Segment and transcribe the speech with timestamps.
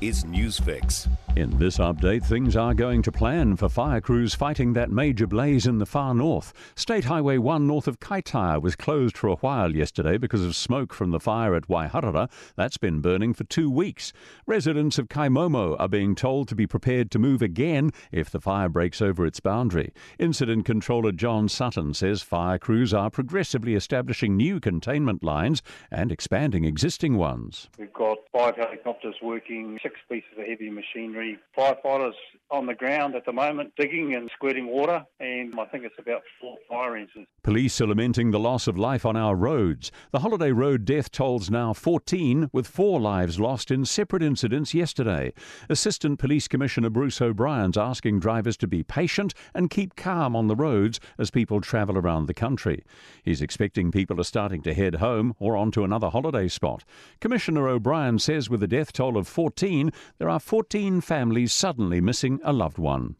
[0.00, 1.08] is Newsfix.
[1.36, 5.66] In this update, things are going to plan for fire crews fighting that major blaze
[5.66, 6.54] in the far north.
[6.76, 10.94] State Highway 1 north of Kaitaia was closed for a while yesterday because of smoke
[10.94, 12.30] from the fire at Waiharara.
[12.56, 14.14] That's been burning for two weeks.
[14.46, 18.70] Residents of Kaimaumau are being told to be prepared to move again if the fire
[18.70, 19.92] breaks over its boundary.
[20.18, 25.60] Incident controller John Sutton says fire crews are progressively establishing new containment lines
[25.90, 27.68] and expanding existing ones.
[27.78, 32.14] We've got five helicopters working, six pieces of heavy machinery, firefighters
[32.50, 36.22] on the ground at the moment digging and squirting water, and I think it's about
[36.40, 37.26] four fire engines.
[37.44, 39.92] Police are lamenting the loss of life on our roads.
[40.10, 45.32] The Holiday Road death toll's now 14, with four lives lost in separate incidents yesterday.
[45.68, 50.56] Assistant Police Commissioner Bruce O'Brien's asking drivers to be patient and keep calm on the
[50.56, 52.82] roads as people travel around the country.
[53.22, 56.84] He's expecting people are starting to head home or onto another holiday spot.
[57.20, 59.75] Commissioner O'Brien says with a death toll of 14,
[60.18, 63.16] there are 14 families suddenly missing a loved one.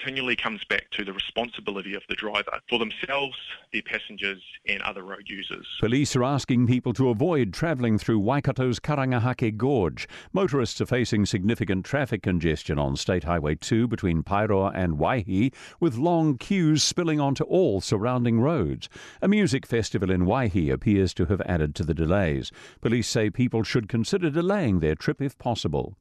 [0.00, 3.36] Continually comes back to the responsibility of the driver for themselves,
[3.70, 5.66] their passengers, and other road users.
[5.78, 10.08] Police are asking people to avoid travelling through Waikato's Karangahake Gorge.
[10.32, 15.96] Motorists are facing significant traffic congestion on State Highway 2 between Paeroa and Waihi, with
[15.96, 18.88] long queues spilling onto all surrounding roads.
[19.20, 22.50] A music festival in Waihi appears to have added to the delays.
[22.80, 25.98] Police say people should consider delaying their trip if possible.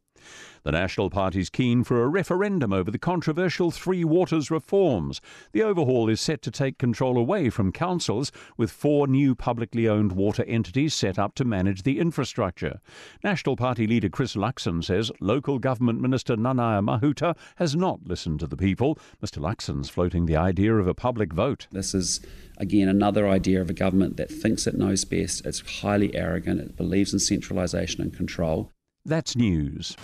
[0.64, 5.22] The National Party's keen for a referendum over the controversial Three Waters reforms.
[5.53, 10.12] The overhaul is set to take control away from councils, with four new publicly owned
[10.12, 12.81] water entities set up to manage the infrastructure.
[13.23, 18.47] National Party leader Chris Luxon says local government minister Nanaia Mahuta has not listened to
[18.47, 19.00] the people.
[19.23, 21.67] Mr Luxon's floating the idea of a public vote.
[21.72, 22.20] This is
[22.58, 25.45] again another idea of a government that thinks it knows best.
[25.45, 26.59] It's highly arrogant.
[26.59, 28.72] It believes in centralisation and control.
[29.09, 29.97] That's news.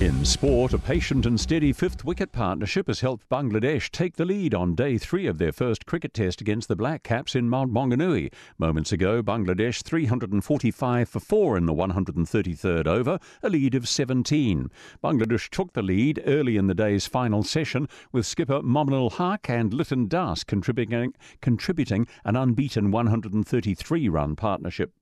[0.00, 4.54] In sport, a patient and steady fifth wicket partnership has helped Bangladesh take the lead
[4.54, 8.30] on day three of their first cricket test against the Black Caps in Mount Maunganui.
[8.58, 14.70] Moments ago, Bangladesh 345 for 4 in the 133rd over, a lead of 17.
[15.02, 19.72] Bangladesh took the lead early in the day's final session, with skipper Mominul Haq and
[19.72, 24.92] Liton Das contributing, contributing an unbeaten 133 run partnership.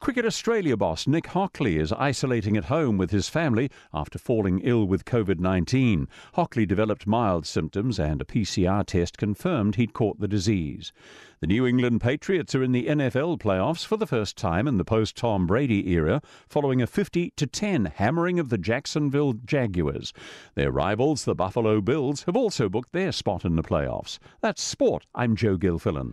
[0.00, 4.86] Cricket Australia boss Nick Hockley is isolating at home with his family after falling ill
[4.86, 6.08] with COVID 19.
[6.34, 10.92] Hockley developed mild symptoms and a PCR test confirmed he'd caught the disease.
[11.40, 14.84] The New England Patriots are in the NFL playoffs for the first time in the
[14.84, 20.12] post Tom Brady era, following a 50 10 hammering of the Jacksonville Jaguars.
[20.54, 24.18] Their rivals, the Buffalo Bills, have also booked their spot in the playoffs.
[24.42, 25.06] That's sport.
[25.14, 26.12] I'm Joe Gilfillan.